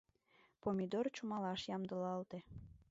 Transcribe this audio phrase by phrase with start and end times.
[0.61, 2.37] Помидор чумалаш ямдылалте.